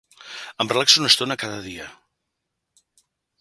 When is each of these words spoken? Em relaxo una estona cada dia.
Em 0.63 0.71
relaxo 0.71 0.97
una 1.01 1.11
estona 1.13 1.37
cada 1.43 1.59
dia. 1.67 1.91